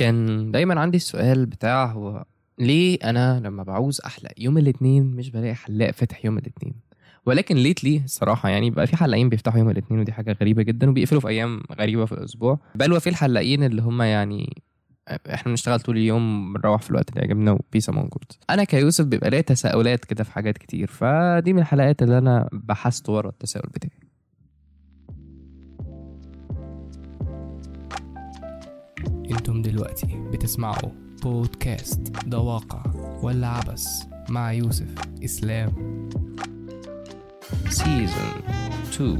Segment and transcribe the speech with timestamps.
[0.00, 2.24] كان دايما عندي السؤال بتاع هو
[2.58, 6.74] ليه أنا لما بعوز أحلق يوم الاثنين مش بلاقي حلاق فاتح يوم الاثنين
[7.26, 11.20] ولكن ليتلي الصراحة يعني بقى في حلاقين بيفتحوا يوم الاثنين ودي حاجة غريبة جدا وبيقفلوا
[11.20, 12.58] في أيام غريبة في الأسبوع.
[12.74, 14.62] بل وفي الحلاقين اللي هم يعني
[15.10, 18.08] إحنا بنشتغل طول اليوم بنروح في الوقت اللي يعجبنا وبيس أمونج
[18.50, 23.08] أنا كيوسف بيبقى ليا تساؤلات كده في حاجات كتير فدي من الحلقات اللي أنا بحثت
[23.08, 24.09] ورا التساؤل بتاعي.
[29.30, 30.90] أنتم دلوقتي بتسمعوا
[31.22, 32.82] بودكاست ده واقع
[33.22, 33.88] ولا عبس
[34.28, 35.72] مع يوسف إسلام.
[37.68, 38.42] سيزون
[38.92, 39.18] 2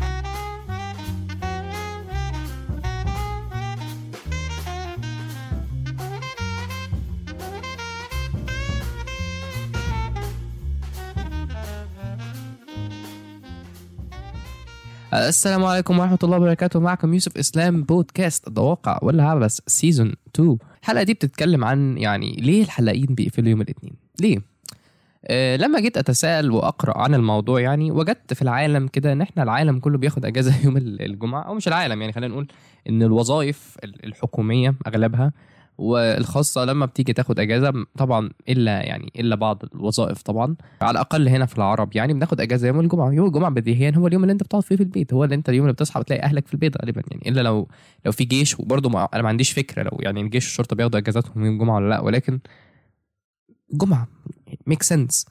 [15.14, 16.80] السلام عليكم ورحمة الله وبركاته.
[16.80, 22.32] معكم يوسف إسلام بودكاست ده واقع ولا عبس سيزون 2 الحلقة دي بتتكلم عن يعني
[22.32, 24.38] ليه الحلاقين بيقفلوا يوم الاثنين؟ ليه؟
[25.24, 29.78] أه لما جيت أتساءل وأقرأ عن الموضوع يعني وجدت في العالم كده إن إحنا العالم
[29.78, 32.48] كله بياخد أجازة يوم الجمعة أو مش العالم يعني خلينا نقول
[32.88, 35.32] إن الوظائف الحكومية أغلبها
[35.80, 40.56] والخاصة لما بتيجي تاخد أجازة طبعا إلا يعني إلا بعض الوظائف طبعا.
[40.82, 43.12] على الأقل هنا في العرب يعني بناخد أجازة يوم الجمعة.
[43.12, 45.14] يوم الجمعة بديهيا هو اليوم اللي أنت بتقعد فيه في البيت.
[45.14, 47.28] هو اللي أنت اليوم اللي بتصحى بتلاقي أهلك في البيت غالبا يعني.
[47.28, 47.68] إلا لو
[48.06, 51.44] لو في جيش وبرضه ما أنا ما عنديش فكرة لو يعني الجيش والشرطة بياخدوا أجازاتهم
[51.44, 52.00] يوم الجمعة ولا لأ.
[52.00, 52.40] ولكن
[53.72, 54.08] جمعة
[54.66, 55.26] ميك سنس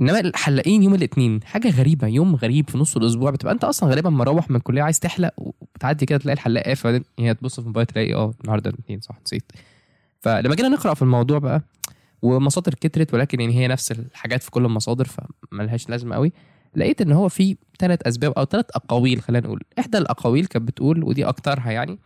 [0.00, 4.10] إنما الحلاقين يوم الاثنين حاجة غريبة يوم غريب في نص الأسبوع بتبقى أنت أصلا غالبا
[4.10, 7.86] مروح من الكلية عايز تحلق وبتعدي كده تلاقي الحلاق قافل بعدين هي تبص في الموبايل
[7.86, 9.52] تلاقي آه النهارده الاثنين صح نسيت.
[10.20, 11.62] فلما جينا نقرأ في الموضوع بقى
[12.22, 16.32] ومصادر كترت ولكن يعني هي نفس الحاجات في كل المصادر فملهاش لازمة قوي
[16.76, 19.60] لقيت إن هو في ثلاث أسباب أو ثلاث أقاويل خلينا نقول.
[19.78, 21.98] إحدى الأقاويل كانت بتقول ودي أكترها يعني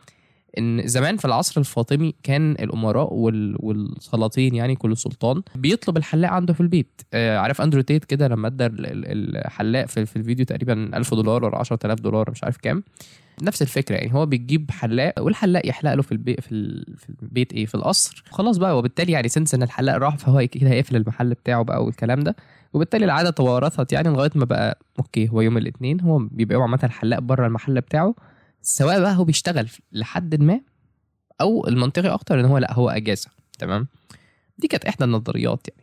[0.59, 3.57] إن زمان في العصر الفاطمي كان الأمراء وال...
[3.61, 7.01] والسلاطين يعني كل سلطان بيطلب الحلاق عنده في البيت.
[7.15, 11.59] آه عارف أندرو تيت كده لما أدى الحلاق في, في الفيديو تقريبا 1000 دولار ولا
[11.59, 12.83] 10000 دولار مش عارف كام.
[13.43, 16.95] نفس الفكرة يعني هو بيجيب حلاق والحلاق يحلق له في البيت في, ال...
[16.99, 18.25] في البيت إيه؟ في القصر.
[18.31, 22.21] خلاص بقى وبالتالي يعني since إن الحلاق راح فهو كده هيقفل المحل بتاعه بقى والكلام
[22.21, 22.37] ده.
[22.73, 27.19] وبالتالي العادة توارثت يعني لغاية ما بقى okay هو يوم الاثنين هو بيبقى عامة الحلاق
[27.19, 28.15] بره المحل بتاعه.
[28.69, 30.61] سواء بقى هو بيشتغل لحد ما
[31.41, 33.31] أو المنطقي أكتر إن هو لأ هو أجازة.
[33.59, 33.87] تمام؟
[34.59, 35.83] دي كانت إحدى النظريات يعني.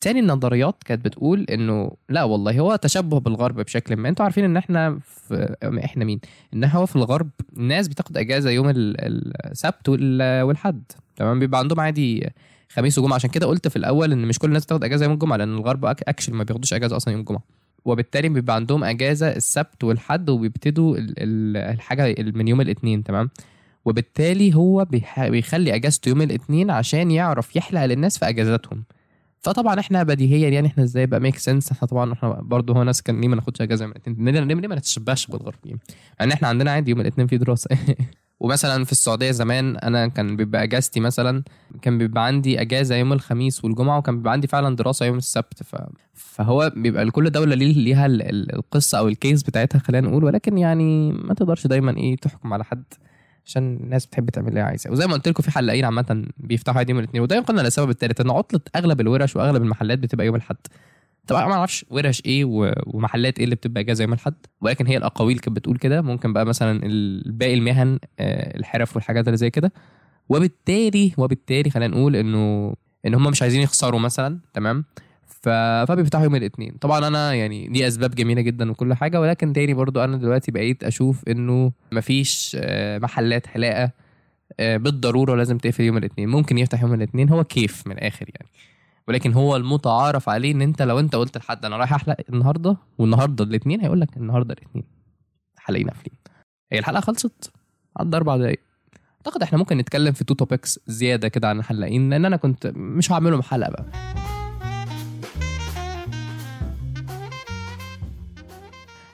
[0.00, 4.08] تاني النظريات كانت بتقول إنه لأ والله هو تشبه بالغرب بشكل ما.
[4.08, 6.20] أنتوا عارفين إن إحنا في إحنا مين؟
[6.54, 10.82] إن هو في الغرب الناس بتاخد أجازة يوم السبت والحد.
[11.16, 12.30] تمام؟ بيبقى عندهم عادي
[12.68, 13.14] خميس وجمعة.
[13.14, 15.84] عشان كده قلت في الأول إن مش كل الناس بتاخد أجازة يوم الجمعة لأن الغرب
[15.84, 17.42] اكشن ما بياخدوش أجازة أصلا يوم الجمعة.
[17.84, 23.30] وبالتالي بيبقى عندهم أجازة السبت والحد وبيبتدوا الحاجة من يوم الاثنين تمام؟
[23.84, 24.86] وبالتالي هو
[25.18, 28.84] بيخلي أجازته يوم الاثنين عشان يعرف يحلق للناس في أجازاتهم.
[29.40, 33.02] فطبعا إحنا بديهيا يعني إحنا إزاي بقى make sense إحنا طبعا إحنا برضه هو ناس
[33.02, 35.78] كان ليه ما ناخدش أجازة يوم الاثنين ليه, ما نتشبهش بالغربيين
[36.20, 37.70] يعني؟ إحنا عندنا عادي يوم الاثنين في دراسة.
[38.42, 41.42] ومثلا في السعودية زمان أنا كان بيبقى إجازتي مثلا
[41.82, 45.62] كان بيبقى عندي إجازة يوم الخميس والجمعة وكان بيبقى عندي فعلا دراسة يوم السبت.
[45.62, 45.76] ف...
[46.14, 50.24] فهو بيبقى لكل دولة ليه ليها القصة أو الكيس بتاعتها خلينا نقول.
[50.24, 52.84] ولكن يعني ما تقدرش دايما إيه تحكم على حد
[53.46, 56.98] عشان الناس بتحب تعمل اللي عايزه وزي ما قلت لكم في حلاقين عامة بيفتحوا يوم
[56.98, 60.56] الاثنين وده ينقلنا للسبب الثالث إن عطلة أغلب الورش وأغلب المحلات بتبقى يوم الأحد.
[61.26, 62.44] طبعا ما أعرفش ورش إيه
[62.86, 66.02] ومحلات إيه اللي بتبقى اجازه يوم الأحد ولكن هي الأقاويل كانت بتقول كده.
[66.02, 66.80] ممكن بقى مثلا
[67.26, 69.72] باقي المهن الحرف والحاجات اللي زي كده.
[70.28, 72.74] وبالتالي وبالتالي خلينا نقول إنه
[73.06, 74.84] إن هم مش عايزين يخسروا مثلا تمام.
[75.26, 80.04] فبيفتحوا يوم الاثنين طبعا أنا يعني دي أسباب جميلة جدا وكل حاجة ولكن تاني برضو
[80.04, 82.56] أنا دلوقتي بقيت أشوف إنه مفيش
[83.02, 83.90] محلات حلاقة
[84.58, 88.50] بالضرورة لازم تقفل يوم الاثنين ممكن يفتح يوم الاثنين هو كيف من الآخر يعني.
[89.08, 93.44] ولكن هو المتعارف عليه إن أنت لو أنت قلت لحد أنا رايح أحلق النهارده والنهاردة
[93.44, 94.84] الاثنين هيقول لك النهارده الاثنين
[95.56, 96.16] حلاقين قافلين.
[96.72, 97.52] هي الحلقة خلصت.
[98.00, 98.60] عدى أربع دقايق.
[99.16, 103.12] أعتقد إحنا ممكن نتكلم في two topics زيادة كده عن الحلاقين لأن أنا كنت مش
[103.12, 103.86] هعملهم حلقة بقى.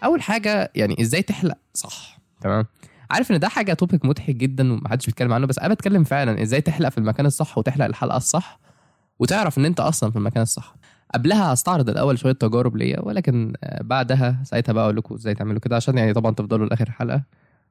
[0.04, 2.18] أول حاجة يعني إزاي تحلق؟ صح.
[2.40, 2.66] تمام.
[3.10, 6.60] عارف إن ده حاجة topic مضحك جدا ومحدش بيتكلم عنه بس أنا بتكلم فعلا إزاي
[6.60, 8.60] تحلق في المكان الصح وتحلق الحلقة الصح.
[9.18, 10.74] وتعرف إن أنت أصلا في المكان الصح.
[11.14, 15.76] قبلها هستعرض الأول شوية تجارب ليا ولكن بعدها ساعتها بقى أقول لكم إزاي تعملوا كده
[15.76, 17.22] عشان يعني طبعا تفضلوا لآخر الحلقة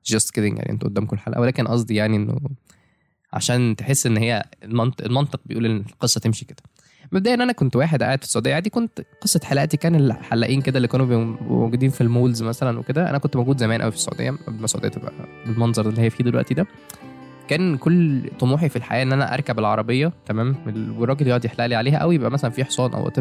[0.06, 1.42] just kidding يعني أنتوا قدامكم الحلقة.
[1.42, 2.40] ولكن قصدي يعني إنه
[3.34, 6.64] عشان تحس إن هي المنطق, المنطق بيقول إن القصة تمشي كده.
[7.12, 10.88] مبدئيا أنا كنت واحد قاعد في السعودية عادي كنت قصة حلقاتي كان الحلاقين كده اللي
[10.88, 11.06] كانوا
[11.42, 13.10] موجودين في ال malls مثلا وكده.
[13.10, 15.12] أنا كنت موجود زمان قوي في السعودية قبل ما السعودية تبقى
[15.46, 16.68] بالمنظر اللي هي فيه دلوقتي ده.
[17.48, 20.56] كان كل طموحي في الحياة إن أنا أركب العربية تمام؟
[20.98, 23.19] والراجل يقعد يحلق لي عليها أو يبقى مثلا في حصان أو what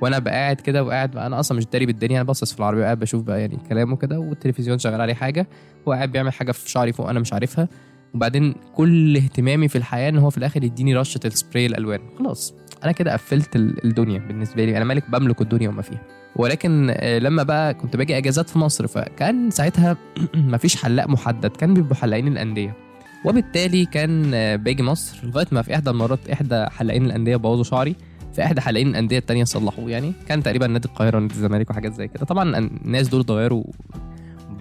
[0.00, 2.98] وأنا بقى قاعد كده وقاعد أنا أصلا مش داري بالدنيا أنا باصص في العربية وقاعد
[2.98, 5.48] بشوف بقى يعني كلامه كده والتلفزيون شغال عليه حاجة
[5.88, 7.68] هو قاعد بيعمل حاجة في شعري فوق أنا مش عارفها.
[8.14, 12.00] وبعدين كل اهتمامي في الحياة إن هو في الآخر يديني رشة السبراي الألوان.
[12.18, 12.54] خلاص
[12.84, 14.76] أنا كده قفلت ال- الدنيا بالنسبة لي.
[14.76, 16.02] أنا مالك بملك الدنيا وما فيها.
[16.36, 19.96] ولكن آه، لما بقى كنت باجي إجازات في مصر فكان ساعتها
[20.34, 22.89] مفيش حلاق محدد كان بيبقوا حلاقين الأندية.
[23.24, 27.96] وبالتالي كان باجي مصر لغاية ما في إحدى المرات إحدى حلاقين الأندية بوظوا شعري
[28.34, 29.90] في إحدى حلاقين الأندية التانية صلحوه.
[29.90, 32.24] يعني كان تقريبا نادي القاهرة ونادي الزمالك وحاجات زي كده.
[32.24, 33.64] طبعا الناس دول اتغيروا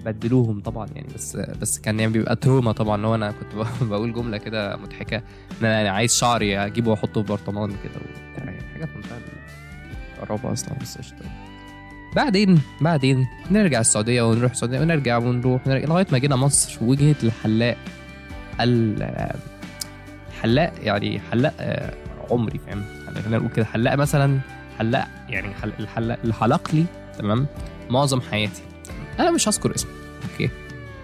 [0.06, 2.98] بدلوهم طبعا يعني بس بس كان يعني بيبقى تروما طبعا.
[2.98, 7.28] لو أنا كنت بقول جملة كده مضحكة إن أنا يعني عايز شعري أجيبه وأحطه في
[7.28, 8.02] برطمان كده
[8.38, 11.16] يعني حاجة في منتهى أصلا بس قشطة.
[12.16, 17.78] بعدين بعدين نرجع السعودية ونروح السعودية ونرجع ونروح لغاية ما جينا مصر وجهت الحلاق
[18.64, 19.32] ال-
[20.30, 21.94] الحلاق يعني حلاق آه،
[22.32, 23.66] عمري فاهم؟ يعني خلينا نقول كده.
[23.66, 24.40] حلاق مثلا
[24.80, 26.86] حلاق يعني حل- الحلاق اللي حلق لي
[27.20, 27.48] تمام؟
[27.90, 28.62] معظم حياتي.
[29.20, 29.92] أنا مش هذكر اسمه
[30.32, 30.50] أوكي؟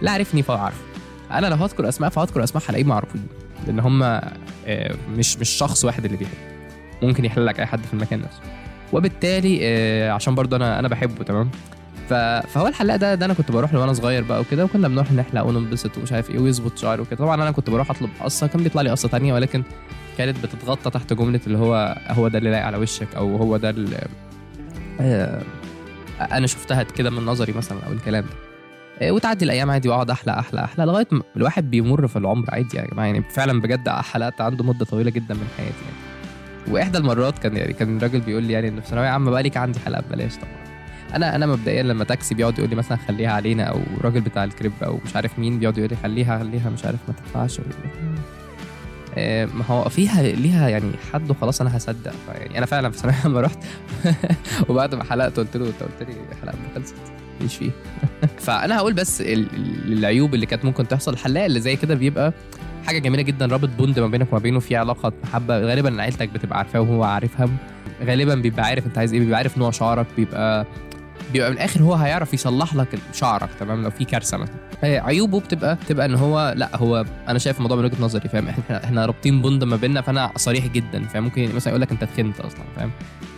[0.02, 0.82] لا عرفني فهو عارف
[1.32, 3.28] أنا لو هذكر أسماء فهذكر أسماء حلاقين معروفين
[3.68, 6.34] لأن هم آه، مش مش شخص واحد اللي بيحب.
[7.02, 8.40] ممكن يحل لك أي حد في المكان نفسه.
[8.94, 11.50] وبالتالي آه، عشان برضه أنا أنا بحبه تمام؟
[12.10, 12.14] ف-
[12.54, 15.42] فهو الحلاق ده ده أنا كنت بروح له وأنا صغير بقى وكده وكنا بنروح نحلق
[15.46, 17.16] وننبسط ومش عارف إيه ويظبط شعر وكده.
[17.18, 19.64] طبعا أنا كنت بروح أطلب قصة كان بيطلع لي قصة تانية ولكن
[20.18, 23.70] كانت بتتغطى تحت جملة اللي هو هو ده اللي لايق على وشك أو هو ده
[23.70, 24.08] اللي
[25.00, 25.42] آه،
[26.32, 28.30] أنا شفتها كده من نظري مثلا أو الكلام ده.
[29.08, 32.78] آه، وتعدي الأيام عادي وأقعد أحلى أحلى أحلى لغاية ما الواحد بيمر في العمر عادي
[32.78, 33.06] يا جماعة.
[33.06, 36.74] يعني فعلا بجد حلقت عنده مدة طويلة جدا من حياتي يعني.
[36.74, 39.58] وإحدى المرات كان يعني كان الراجل بيقول لي يعني إنه في ثانوية عامة بقى ليك
[39.58, 40.65] عندي حلقة ببلاش طبعا.
[41.14, 44.72] أنا أنا مبدئيا لما تاكسي بيقعد يقول لي مثلا خليها علينا أو الراجل بتاع الكريب
[44.84, 47.60] أو مش عارف مين بيقعد يقول لي خليها خليها مش عارف ما تدفعش
[49.18, 52.12] آه، ما هو فيها ليها يعني حد وخلاص أنا هصدق.
[52.34, 53.58] يعني أنا فعلا ثانوية عامة رحت
[54.70, 56.96] وبعد ما حلقت قلت له أنت قلت لي حلقة ما خلصت.
[57.42, 57.72] مش فيه.
[58.46, 61.14] فأنا هقول بس ال- ال- العيوب اللي كانت ممكن تحصل.
[61.14, 62.34] الحلاق اللي زي كده بيبقى
[62.88, 63.46] حاجة جميلة جدا.
[63.46, 67.50] رابط بوند ما بينك وما بينه في علاقة محبه غالبا عيلتك بتبقى عارفاه وهو عارفها.
[68.06, 70.66] غالبا بيبقى عارف أنت عايز إيه بيبقى عارف نوع شعرك بيبقى
[71.36, 74.56] بيبقى من الآخر هو هيعرف يصلح لك شعرك تمام؟ لو في كارثة مثلا.
[74.84, 78.84] عيوبه بتبقى بتبقى إن هو لأ هو أنا شايف الموضوع من وجهة نظري فاهم؟ إحنا
[78.84, 82.40] إحنا رابطين بوند ما بيننا فأنا صريح جدا فاهم؟ ممكن مثلا يقول لك أنت تخنت
[82.40, 82.92] أصلا فاهم؟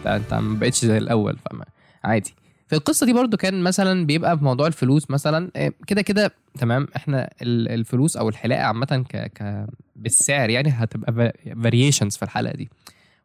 [0.06, 1.62] انت ما بقتش زي الأول فاهم؟
[2.04, 2.34] عادي.
[2.68, 6.88] في القصة دي برضو كان مثلا بيبقى في موضوع الفلوس مثلا آه، كده كده تمام؟
[6.96, 11.34] إحنا ال- الفلوس أو الحلاقة عامة ك ك بالسعر يعني هتبقى
[11.64, 12.70] فاريشنز في الحلقة دي.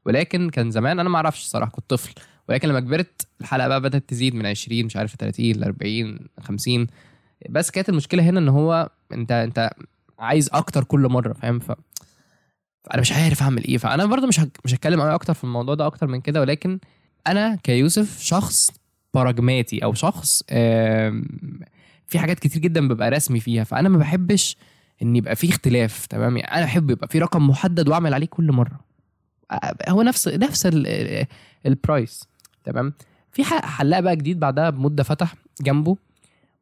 [0.07, 2.15] ولكن كان زمان أنا ما أعرفش الصراحة كنت طفل.
[2.53, 6.87] ولكن لما كبرت الحلقة بقى بدأت تزيد من 20 مش عارف 30 ل 40 50
[7.51, 9.71] بس كانت المشكلة هنا إن هو أنت أنت
[10.19, 11.73] عايز أكتر كل مرة فاهم؟ ف
[12.85, 13.79] فأنا مش عارف أعمل إيه.
[13.79, 14.59] فأنا برضو مش هك...
[14.65, 16.79] مش هتكلم قوي أكتر في الموضوع ده أكتر من كده ولكن
[17.27, 18.71] أنا كيوسف شخص
[19.15, 20.43] براجماتي أو شخص
[22.07, 23.65] في حاجات كتير جدا ببقى رسمي فيها.
[23.65, 24.57] فأنا ما بحبش
[25.03, 28.53] إن يبقى في اختلاف تمام؟ يعني أنا أحب يبقى في رقم محدد وأعمل عليه كل
[28.53, 28.81] مرة.
[29.89, 31.27] هو نفس نفس ال- ال-
[31.67, 32.25] البرايس
[32.65, 32.93] تمام؟
[33.33, 35.97] في حلاق بقى جديد بعدها بمدة فتح جنبه.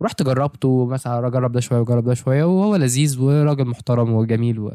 [0.03, 4.71] رحت جربته مثلا أجرب ده شوية وجرب ده شوية وهو لذيذ وراجل محترم وجميل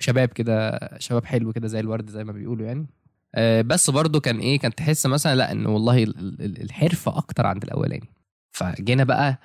[0.00, 2.86] وشباب كده شباب حلو كده زي الورد زي ما بيقولوا يعني.
[3.34, 7.46] آه، بس برضه كان إيه كان تحس مثلا لأ انه والله ال- ال- الحرفه أكتر
[7.46, 8.08] عند الأولاني.
[8.52, 9.38] فجينا بقى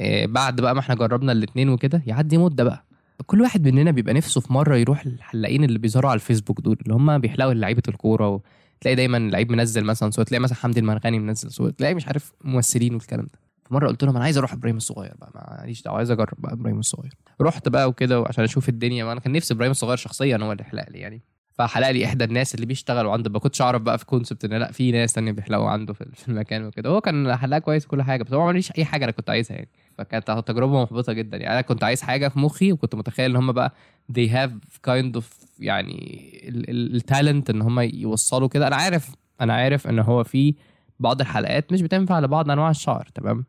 [0.00, 2.84] آه، بعد بقى ما إحنا جربنا الاتنين وكده يعدي مدة بقى.
[3.26, 6.94] كل واحد مننا بيبقى نفسه في مرة يروح الحلاقين اللي بيظهروا على الفيسبوك دول اللي
[6.94, 8.40] هم بيحلقوا لعيبة الكورة.
[8.80, 12.32] تلاقي دايما لعيب منزل مثلا صوره تلاقي مثلا حمدي المرغني منزل صوره تلاقي مش عارف
[12.44, 13.40] ممثلين والكلام ده.
[13.64, 16.78] فمرة قلت لهم أنا عايز أروح إبراهيم الصغير بقى معليش دعوة عايز أجرب بقى إبراهيم
[16.78, 17.14] الصغير.
[17.40, 20.90] رحت بقى وكده عشان أشوف الدنيا وأنا كان نفسي إبراهيم الصغير شخصيا هو اللي يحلق
[20.90, 21.22] لي يعني.
[21.60, 23.30] فحلق لي إحدى الناس اللي بيشتغلوا عنده.
[23.30, 26.64] ما كنتش أعرف بقى في كونسبت إن لا في ناس تانية بيحلقوا عنده في المكان
[26.64, 26.90] وكده.
[26.90, 29.56] هو كان حلاق كويس وكل حاجة بس هو ما عمليش أي حاجة أنا كنت عايزها
[29.56, 29.68] يعني.
[29.98, 31.52] فكانت تجربة محبطة جدا يعني.
[31.52, 33.72] أنا كنت عايز حاجة في مخي وكنت متخيل إن هم بقى
[34.12, 34.50] they have
[34.90, 35.24] kind of
[35.58, 36.30] يعني
[36.68, 38.66] التالنت إن هم يوصلوا كده.
[38.66, 40.54] أنا عارف أنا عارف إن هو في
[41.00, 43.44] بعض الحلقات مش بتنفع لبعض أنواع الشعر تمام؟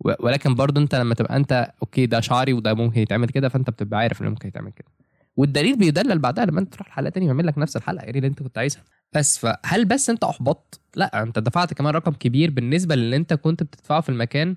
[0.00, 4.00] ولكن برضه أنت لما تبقى أنت أوكي ده شعري وده ممكن يتعمل كده فأنت بتبقى
[4.00, 4.88] عارف إنه ممكن يتعمل كده.
[5.36, 8.42] والدليل بيدلل بعدها لما انت تروح حلقه تاني يعمل لك نفس الحلقة يعني اللي انت
[8.42, 8.82] كنت عايزها.
[9.12, 13.62] بس فهل بس انت احبطت؟ لا انت دفعت كمان رقم كبير بالنسبة للي انت كنت
[13.62, 14.56] بتدفعه في المكان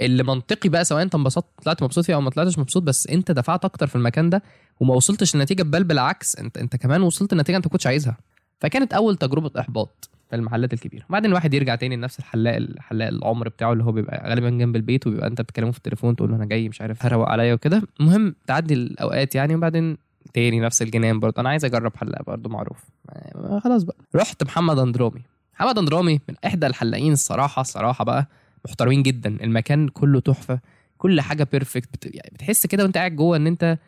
[0.00, 3.30] اللي منطقي بقى سواء انت انبسطت طلعت مبسوط فيه أو ما طلعتش مبسوط بس انت
[3.32, 4.42] دفعت أكتر في المكان ده
[4.80, 8.16] وما وصلتش لنتيجه بل بالعكس انت انت كمان وصلت لنتيجة انت كنتش عايزها.
[8.60, 11.04] فكانت أول تجربة إحباط في المحلات الكبيرة.
[11.08, 15.06] وبعدين الواحد يرجع تاني لنفس الحلاق الحلاق العمر بتاعه اللي هو بيبقى غالبا جنب البيت
[15.06, 17.82] وبيبقى انت بتكلمه في التليفون تقول له أنا جاي مش عارف هروق عليا وكده.
[18.00, 19.98] المهم تعدي الأوقات يعني وبعدين
[20.34, 21.40] تاني نفس الجنان برضه.
[21.40, 22.84] أنا عايز أجرب حلاق برضه معروف.
[23.10, 23.96] آه، خلاص بقى.
[24.16, 25.22] رحت محمد اندرامي
[25.54, 28.26] محمد اندرامي من إحدى الحلاقين الصراحه الصراحه بقى
[28.64, 29.28] محترمين جدا.
[29.28, 30.60] المكان كله تحفة.
[30.98, 32.14] كل حاجة perfect بت...
[32.14, 33.78] يعني بتحس كده وأنت قاعد جوه إن أنت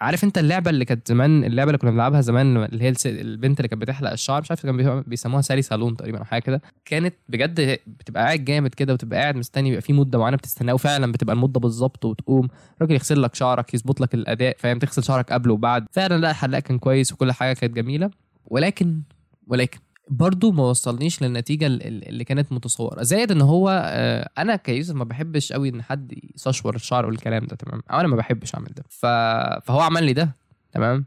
[0.00, 3.68] عارف انت اللعبة اللي كانت زمان اللعبة اللي كنا بنلعبها زمان اللي هي البنت اللي
[3.68, 6.62] كانت بتحلق الشعر مش عارف كان بي- بيسموها سالي صالون تقريبا أو حاجة كده.
[6.84, 11.12] كانت بجد بتبقى قاعد جامد كده وتبقى قاعد مستني يبقى في مدة معينة بتستناه وفعلا
[11.12, 12.48] بتبقى المدة بالظبط وتقوم.
[12.76, 15.86] الراجل يغسل لك شعرك يظبط لك الأداء فاهم؟ تغسل شعرك قبل وبعد.
[15.92, 18.10] فعلا لا الحلاق كان كويس وكل حاجة كانت جميلة.
[18.46, 19.00] ولكن
[19.46, 23.02] ولكن برضو ما وصلنيش للنتيجة ال- ال- اللي كانت متصورة.
[23.02, 27.56] زائد إن هو آه، أنا كيوسف ما بحبش قوي إن حد يستشور الشعر والكلام ده
[27.56, 28.84] تمام؟ أو أنا ما بحبش أعمل ده.
[28.88, 30.36] فهو عمل لي ده
[30.72, 31.04] تمام؟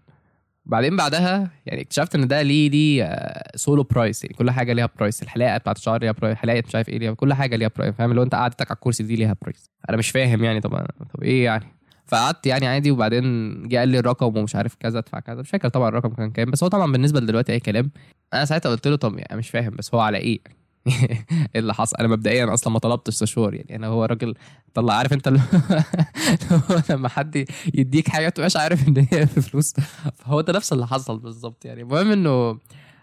[0.65, 3.13] بعدين بعدها يعني اكتشفت إن ده ليه ليه
[3.55, 6.89] solo price يعني كل حاجة ليها price الحلاقة بتاعت الشعر ليها price حلاقه مش عارف
[6.89, 9.69] إيه ليها كل حاجة ليها price فاهم؟ هو أنت قعدتك على الكرسي دي ليها price
[9.89, 11.65] أنا مش فاهم يعني طب طب إيه يعني؟
[12.07, 13.23] فقعدت يعني عادي وبعدين
[13.67, 15.41] جه قال لي الرقم ومش عارف كذا ادفع كذا.
[15.41, 17.91] مش فاكر طبعا الرقم كان كام بس هو طبعا بالنسبة لدلوقتي أي كلام
[18.33, 20.39] أنا ساعتها قلت له طب يعني مش فاهم بس هو على إيه؟
[20.87, 24.35] إيه اللي حصل؟ أنا مبدئيا أصلا ما طلبتش استشوار يعني أنا هو راجل
[24.73, 25.27] طلع عارف أنت
[26.89, 29.73] لما حد يديك حاجة تبقاش عارف إن هي بفلوس
[30.15, 31.81] فهو ده نفس اللي حصل بالظبط يعني.
[31.81, 32.59] المهم إنه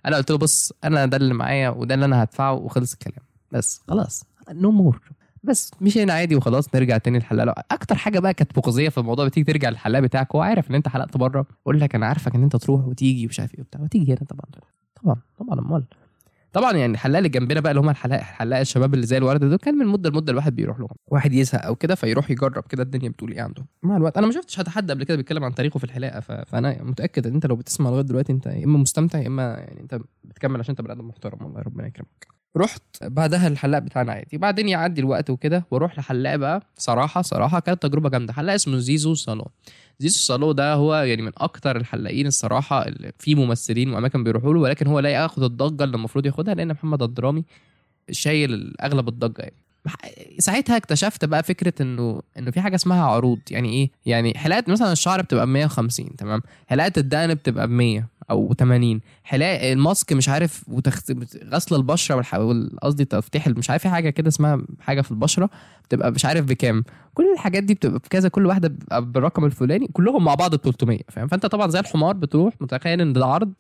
[0.07, 3.27] أنا قلت له بص أنا ده اللي معايا وده اللي أنا هدفعه وخلص الكلام.
[3.53, 5.01] بس خلاص no more
[5.45, 9.53] بس مشينا عادي وخلاص نرجع تاني للحلاق أكتر حاجة بقى كانت مخزيه في الموضوع بتيجي
[9.53, 12.57] ترجع للحلاق بتاعك هو عارف إن أنت حلقت بره يقول لك أنا عارفك إن أنت
[12.57, 13.81] تروح وتيجي ومش عارف إيه وبتاع.
[13.81, 14.45] وتيجي هنا طبعا.
[15.03, 15.85] طبعا طبعا أمال.
[16.53, 19.59] طبعا يعني الحلاق اللي جنبنا بقى اللي هم الحلاق حلاق الشباب اللي زي الورده دول
[19.59, 20.89] كان من مدة لمدة الواحد بيروح لهم.
[21.07, 23.67] واحد يزهق أو كده فيروح يجرب كده الدنيا بتقول إيه عنده.
[23.83, 26.33] مع الوقت أنا ما شفتش حد قبل كده بيتكلم عن تاريخه في الحلاقة ف...
[26.33, 29.81] فأنا متأكد إن أنت لو بتسمع لغاية دلوقتي أنت يا إما مستمتع يا إما يعني
[29.81, 32.27] أنت بتكمل عشان أنت بني آدم محترم والله ربنا يكرمك.
[32.57, 34.39] رحت بعدها الحلاق بتاعنا عادي.
[34.39, 36.63] بعدين يعدي الوقت وكده وأروح لحلاق بقى.
[36.79, 38.33] صراحة صراحة كانت تجربة جامدة.
[38.33, 39.47] حلاق اسمه زيزو صالون.
[39.99, 44.61] زيزو صالو ده هو يعني من أكتر الحلاقين الصراحة اللي في ممثلين وأماكن بيروحوا له
[44.61, 47.45] ولكن هو لا ياخد الضجة اللي المفروض ياخدها لأن محمد الدرامي
[48.11, 49.55] شايل أغلب الضجة يعني.
[50.39, 53.39] ساعتها اكتشفت بقى فكرة إنه إنه في حاجة اسمها عروض.
[53.51, 58.09] يعني إيه؟ يعني حلاقه مثلا الشعر بتبقى ب 150 تمام؟ حلاقه الدقن بتبقى ب 100
[58.31, 61.13] أو 80 حلاقه الماسك مش عارف وتخت...
[61.53, 62.23] غسل البشرة
[62.83, 65.51] قصدي تفتيح مش عارف في حاجة كده اسمها حاجة في البشرة
[65.89, 66.85] بتبقى مش عارف بكام.
[67.15, 71.29] كل الحاجات دي بتبقى بكذا كل واحدة بالرقم الفلاني كلهم مع بعض ب 300 فاهم؟
[71.29, 73.53] فأنت طبعا زي الحمار بتروح متخيل إن ده عرض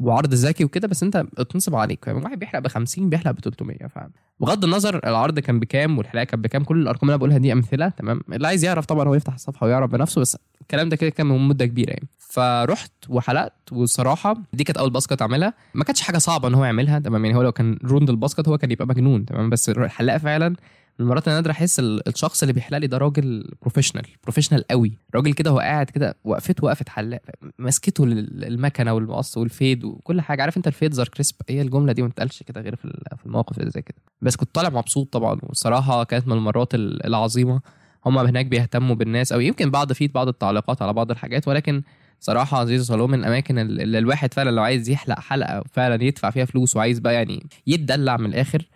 [0.00, 3.76] وعرض ذكي وكده بس انت اتنصب عليك فاهم؟ واحد بيحلق ب 50 بيحلق ب 300
[3.86, 7.52] فاهم؟ بغض النظر العرض كان بكام والحلاقه كانت بكام كل الأرقام اللي أنا بقولها دي
[7.52, 11.10] أمثلة تمام؟ اللي عايز يعرف طبعا هو يفتح الصفحة ويعرف بنفسه بس الكلام ده كده
[11.10, 12.08] كان من مدة كبيرة يعني.
[12.18, 15.54] فرحت وحلقت والصراحه دي كانت أول basket أعملها.
[15.74, 18.48] ما كانتش حاجة صعبة إن هو يعملها تمام؟ يعني هو لو كان روند ال basket
[18.48, 20.56] هو كان يبقى مجنون تمام؟ بس الحلاق فعلا
[21.00, 24.92] المرات اللي نادر أحس ال- الشخص اللي بيحلق لي ده راجل professional professional قوي.
[25.14, 27.22] راجل كده هو قاعد كده وقفته وقفه حلاق
[27.58, 30.42] مسكته للمكنة والمقص والفيد وكل حاجة.
[30.42, 33.26] عارف أنت الفيد زار كريسب؟ هي الجملة دي ما اتقالش كده غير في ال- في
[33.26, 33.96] المواقف اللي زي كده.
[34.22, 35.38] بس كنت طالع مبسوط طبعا.
[35.42, 37.60] والصراحة كانت من المرات ال- العظيمة.
[38.06, 41.48] هم هناك بيهتموا بالناس أو يمكن بعض فيد بعض التعليقات على بعض الحاجات.
[41.48, 41.82] ولكن
[42.20, 46.44] صراحة زيزو صالون من الأماكن اللي الواحد فعلا لو عايز يحلق حلقة فعلا يدفع فيها
[46.44, 48.66] فلوس وعايز بقى يعني يتدلع من الآخر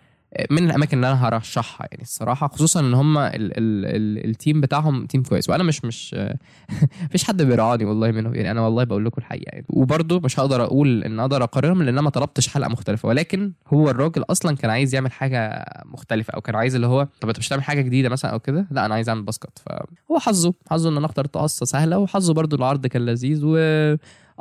[0.51, 3.51] من الأماكن اللي أنا هرشحها يعني الصراحة خصوصا إن هم ال ال
[3.85, 5.49] ال ال team بتاعهم team كويس.
[5.49, 6.15] وأنا مش مش
[7.05, 8.51] مفيش حد بيرعاني والله منهم يعني.
[8.51, 9.65] أنا والله بقول لكم الحقيقة يعني.
[9.69, 13.09] وبرده مش هقدر أقول إن أقدر أقارنهم لأن أنا ما طلبتش حلقة مختلفة.
[13.09, 17.27] ولكن هو الراجل أصلا كان عايز يعمل حاجة مختلفة أو كان عايز اللي هو طب
[17.27, 19.59] أنت مش تعمل حاجة جديدة مثلا أو كده؟ لأ أنا عايز أعمل basket.
[19.65, 23.57] فهو حظه حظه إن أنا اخترت قصه سهلة وحظه برده العرض كان لذيذ و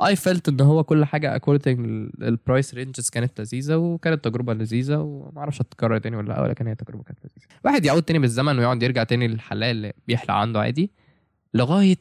[0.03, 4.97] I felt إن هو كل حاجة according ال price ranges كانت لذيذة وكانت تجربة لذيذة
[4.97, 7.49] وما أعرفش هتتكرر تاني ولا لأ ولكن هي تجربة كانت لذيذة.
[7.65, 10.91] واحد يعود تاني بالزمن ويقعد يرجع تاني للحلاق اللي بيحلق عنده عادي
[11.55, 11.97] لغاية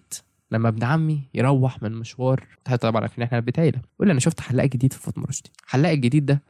[0.52, 2.48] لما ابن عمي يروح من مشوار
[2.82, 5.92] طبعا عارفين إحنا بيت عيله يقول لي أنا شفت حلاق جديد في فاطمه رشدي الحلاق
[5.92, 6.42] الجديد ده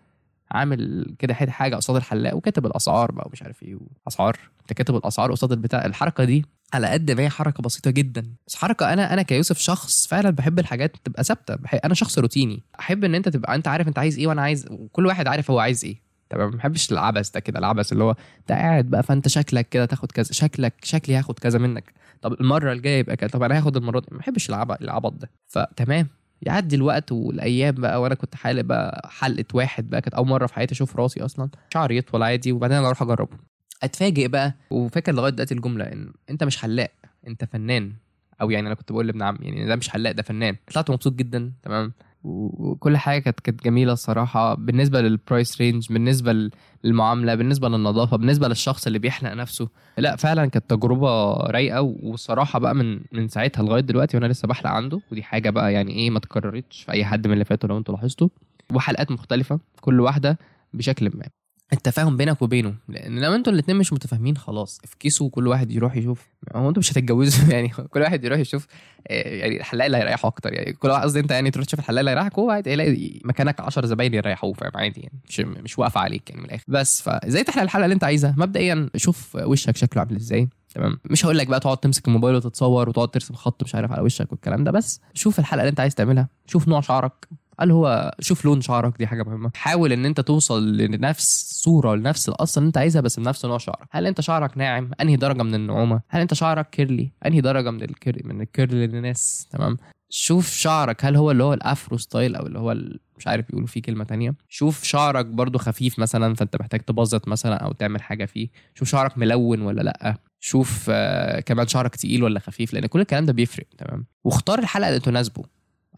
[0.52, 5.32] عامل كده حاجة قصاد الحلاق وكاتب الأسعار بقى ومش عارف إيه اسعار أنت كاتب الأسعار
[5.32, 5.86] قصاد البتاع.
[5.86, 8.24] الحركة دي على قد ما هي حركة بسيطة جدا.
[8.48, 11.58] بس حركة أنا أنا كيوسف شخص فعلا بحب الحاجات تبقى ثابتة.
[11.86, 12.64] أنا شخص روتيني.
[12.80, 15.60] أحب إن أنت تبقى أنت عارف أنت عايز إيه وأنا عايز وكل واحد عارف هو
[15.60, 16.06] عايز إيه.
[16.30, 19.86] تمام؟ ما بحبش العبث ده كده العبث اللي هو أنت قاعد بقى فأنت شكلك كده
[19.86, 21.94] تاخد كذا شكلك شكلي هاخد كذا منك.
[22.22, 24.08] طب المرة الجاية يبقى كذا طب أنا هاخد المرة دي.
[24.12, 25.30] ما بحبش العبط ده.
[25.48, 26.08] فتمام.
[26.42, 30.54] يعدي الوقت والأيام بقى وأنا كنت حالق بقى حلقة واحد بقى كانت أول مرة في
[30.54, 31.50] حياتي أشوف راسي أصلا.
[31.74, 33.38] شعري يطول عادي وبعدين أنا أروح أجربه.
[33.86, 34.54] أتفاجئ بقى.
[34.70, 36.92] وفاكر لغاية دلوقتي الجملة إن أنت مش حلاق
[37.28, 37.94] أنت فنان.
[38.42, 40.56] أو يعني أنا كنت بقول لابن عمي يعني ده مش حلاق ده فنان.
[40.74, 44.54] طلعت مبسوط جدا تمام؟ وكل حاجة كانت كانت جميلة الصراحة.
[44.56, 46.50] بالنسبة لل price range بالنسبة
[46.84, 49.70] للمعاملة بالنسبة للنظافة بالنسبة للشخص اللي بيحلق نفسه.
[49.98, 51.82] لا فعلا كانت تجربة رايقة.
[51.82, 55.02] والصراحة بقى من من ساعتها لغاية دلوقتي وأنا لسه بحلق عنده.
[55.12, 57.96] ودي حاجة بقى يعني إيه ما تكررتش في أي حد من اللي فاتوا لو أنتوا
[57.96, 58.30] لاحظتوا.
[58.74, 60.40] وحلقات مختلفة كل واحدة
[60.74, 61.26] بشكل ما.
[61.74, 62.76] التفاهم بينك وبينه.
[62.90, 66.28] لأن لو أنتوا الاثنين مش متفاهمين خلاص افكسوا كل واحد يروح يشوف.
[66.56, 68.68] هو أنتوا مش هتتجوزوا يعني كل واحد يروح يشوف
[69.08, 70.54] آه، يعني الحلاق اللي هيريحه أكتر.
[70.54, 73.86] يعني كل واحد قصدي انت يعني تروح تشوف الحلاق اللي هيريحك هو هيلاقي مكانك 10
[73.86, 76.64] زباين يريحوه فاهم؟ عادي يعني مش مش واقفة عليك يعني من الآخر.
[76.68, 81.26] بس فازاي تحلق الحلقة اللي انت عايزها؟ مبدئيا شوف وشك شكله عامل إزاي تمام؟ مش
[81.26, 84.64] هقول لك بقى تقعد تمسك الموبايل وتتصور وتقعد ترسم خط مش عارف على وشك والكلام
[84.64, 86.28] ده بس شوف الحلقة اللي انت عايز تعملها.
[86.48, 87.28] شوف نوع شعرك.
[87.60, 89.52] هل هو شوف لون شعرك دي حاجة مهمة.
[89.56, 93.88] حاول إن أنت توصل لنفس صورة لنفس الأصل اللي أنت عايزها بس بنفس نوع شعرك.
[93.92, 97.84] هل أنت شعرك ناعم؟ أنهي درجة من النعومة؟ هل أنت شعرك curly أنهي درجة من
[97.84, 99.78] ال curly من ال curly للناس تمام؟
[100.10, 102.76] شوف شعرك هل هو اللي هو ال afro style أو اللي هو
[103.18, 104.36] مش عارف يقولوا فيه كلمة تانية.
[104.50, 108.50] شوف شعرك برضو خفيف مثلا فأنت محتاج تبسط مثلا أو تعمل حاجة فيه.
[108.74, 110.18] شوف شعرك ملون ولا لأ.
[110.40, 114.90] شوف آه كمان شعرك تقيل ولا خفيف لأن كل الكلام ده بيفرق تمام؟ واختار الحلقة
[114.90, 115.44] اللي تناسبه.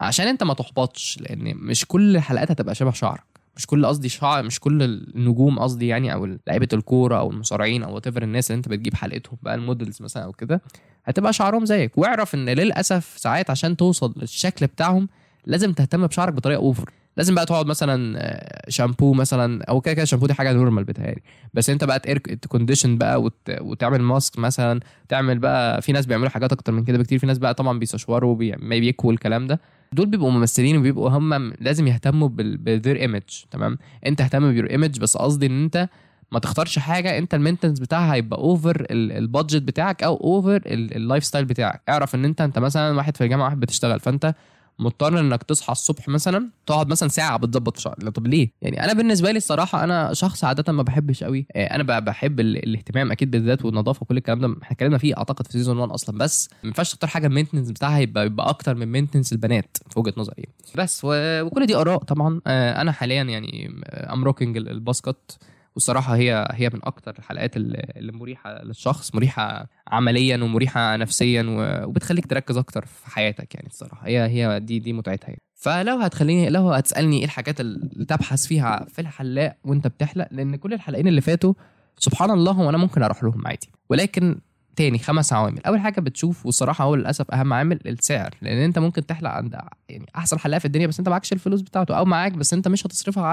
[0.01, 3.23] عشان انت ما تحبطش لأن مش كل الحلقات هتبقى شبه شعرك.
[3.55, 7.95] مش كل قصدي شعر مش كل النجوم قصدي يعني أو لعيبة الكورة أو المصارعين أو
[7.95, 10.61] what الناس اللي انت بتجيب حلقتهم بقى ال models مثلا أو كده
[11.05, 11.97] هتبقى شعرهم زيك.
[11.97, 15.09] واعرف إن للأسف ساعات عشان توصل للشكل بتاعهم
[15.45, 20.05] لازم تهتم بشعرك بطريقة over لازم بقى تقعد مثلا آه، شامبو مثلا أو كده كده
[20.05, 21.21] شامبو دي حاجة normal بتهيألي
[21.53, 21.99] بس أنت بقى
[22.41, 23.33] ت condition بقى وت...
[23.61, 27.19] وتعمل mask مثلا تعمل بقى في ناس بيعملوا حاجات أكتر من كده بكتير.
[27.19, 28.51] في ناس بقى طبعا بيستشوروا بي...
[28.51, 29.59] ما بيكوا الكلام ده.
[29.93, 33.21] دول بيبقوا ممثلين وبيبقوا هم لازم يهتموا بال their image
[33.51, 35.89] تمام؟ أنت اهتم ب your image بس قصدي إن أنت
[36.31, 41.23] ما تختارش حاجة أنت ال maintenance بتاعها هيبقى over ال budget بتاعك أو over ال
[41.23, 41.81] lifestyle بتاعك.
[41.89, 43.99] اعرف إن أنت أنت مثلا واحد في الجامعة واحد بتشتغل.
[43.99, 44.35] فأنت
[44.79, 49.31] مضطر إنك تصحى الصبح مثلا تقعد مثلا ساعة بتظبط شعرك طب ليه؟ يعني أنا بالنسبة
[49.31, 53.99] لي الصراحة أنا شخص عادة ما بحبش قوي آه، أنا بحب الاهتمام أكيد بالذات والنظافة
[54.01, 54.47] وكل الكلام ده.
[54.63, 57.71] إحنا اتكلمنا فيه أعتقد في season 1 أصلا بس ما ينفعش تختار حاجة ال maintenance
[57.71, 60.43] بتاعها يبقى يبقى أكتر من maintenance البنات في وجهة نظري.
[60.75, 65.37] بس وكل دي آراء طبعا آه، أنا حاليا يعني I'm rocking ال buzz cut.
[65.77, 71.45] والصراحه هي هي من أكتر الحلقات اللي مريحة للشخص مريحة عمليا ومريحة نفسيا
[71.85, 74.07] وبتخليك تركز أكتر في حياتك يعني الصراحة.
[74.07, 75.41] هي هي دي دي متعتها يعني.
[75.55, 80.73] فلو هتخليني لو هتسألني إيه الحاجات اللي تبحث فيها في الحلاق وأنت بتحلق لأن كل
[80.73, 81.53] الحلاقين اللي فاتوا
[81.97, 83.69] سبحان الله وأنا ممكن أروح لهم عادي.
[83.89, 84.39] ولكن
[84.75, 85.65] تاني خمس عوامل.
[85.65, 88.35] أول حاجة بتشوف والصراحه هو للأسف أهم عامل السعر.
[88.41, 89.57] لأن أنت ممكن تحلق عند
[89.89, 92.85] يعني أحسن حلاق في الدنيا بس أنت معكش الفلوس بتاعته أو معاك بس أنت مش
[92.87, 93.23] هتصرفها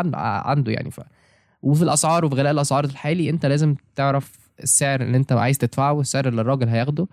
[0.47, 0.91] عنده يعني.
[0.91, 1.01] ف
[1.65, 6.29] وفي الأسعار وفي غلاء الأسعار الحالي أنت لازم تعرف السعر اللي أنت عايز تدفعه والسعر
[6.29, 7.07] اللي الراجل هياخده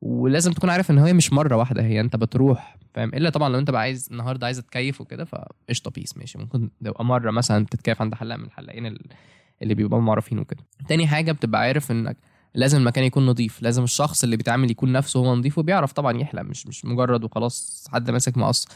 [0.00, 3.58] ولازم تكون عارف إن هي مش مرة واحدة هي أنت بتروح فاهم؟ إلا طبعا لو
[3.58, 6.38] أنت بقى عايز النهارده عايز تكيف وكده فقشطة بيس ماشي.
[6.38, 8.98] ممكن تبقى مرة مثلا تتكيف عند حلاق من الحلاقين
[9.62, 10.60] اللي بيبقوا معروفين وكده.
[10.88, 12.16] تاني حاجة بتبقى عارف إنك
[12.54, 16.42] لازم المكان يكون نظيف لازم الشخص اللي بيتعامل يكون نفسه هو نظيف وبيعرف طبعا يحلق
[16.42, 18.68] مش مش مجرد وخلاص حد ماسك مقص.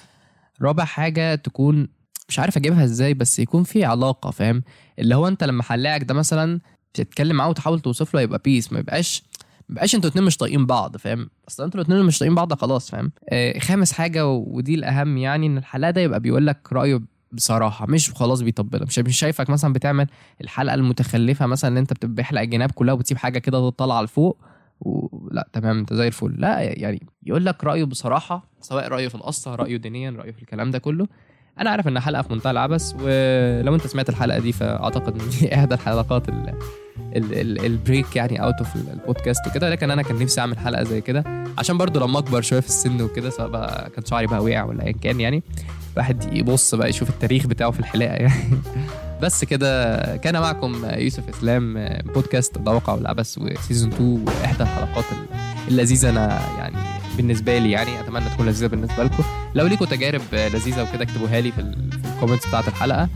[0.63, 1.89] رابع حاجة تكون
[2.29, 4.63] مش عارف أجيبها إزاي بس يكون في علاقة فاهم؟
[4.99, 6.61] اللي هو أنت لما حلاقك ده مثلا
[6.95, 9.23] تتكلم معاه وتحاول توصف له يبقى بيس ما يبقاش
[9.69, 12.91] ما يبقاش أنتوا اتنين مش طايقين بعض فاهم؟ أصل أنتوا الاتنين مش طايقين بعض خلاص
[12.91, 17.01] فاهم؟ آه خامس حاجة ودي الأهم يعني إن الحلاق ده يبقى بيقول لك رأيه
[17.33, 20.07] بصراحة مش خلاص بيطبلها مش مش شايفك مثلا بتعمل
[20.41, 24.39] الحلقة المتخلفة مثلا إن أنت بتحلق الجناب كلها وبتسيب حاجة كده تطلع لفوق
[24.81, 26.35] ولا تمام أنت زي الفل.
[26.39, 30.71] لا يعني يقول لك رأيه بصراحة سواء رأيه في القصة رأيه دينيا رأيه في الكلام
[30.71, 31.07] ده كله
[31.61, 35.55] أنا عارف إنها حلقة في منتهى العبث ولو أنت سمعت الحلقة دي فأعتقد إن دي
[35.55, 36.55] إحدى الحلقات ال
[37.17, 40.85] ال ال ال break يعني out of البودكاست وكده لكن أنا كان نفسي أعمل حلقة
[40.85, 41.25] زي كده
[41.59, 44.87] عشان برضو لما أكبر شوية في السن وكده سواء بقى كان شعري بقى وقع ولا
[44.87, 45.43] ايا كان يعني
[45.93, 48.51] الواحد يبص بقى يشوف التاريخ بتاعه في الحلاقة يعني.
[49.23, 55.05] بس كده كان معكم يوسف إسلام بودكاست الواقع والعبث و season 2 وإحدى الحلقات
[55.69, 56.77] اللذيذة أنا يعني
[57.17, 59.25] بالنسبة لي يعني أتمنى تكون لذيذة بالنسبة لكم.
[59.57, 61.61] لو ليكم تجارب لذيذة وكده اكتبوها لي في,
[62.15, 63.09] ال comments بتاعت الحلقة.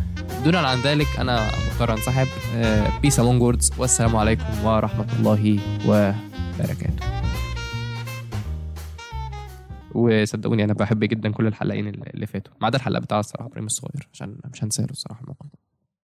[0.44, 2.26] دونا عن ذلك أنا مضطر أنسحب.
[3.02, 7.06] peace among worlds والسلام عليكم ورحمة الله وبركاته.
[9.94, 12.52] وصدقوني أنا بحب جدا كل الحلقين اللي فاتوا.
[12.60, 15.46] ما عدا الحلقة بتاع الصراحه إبراهيم الصغير عشان مش هنساه الصراحة الموقف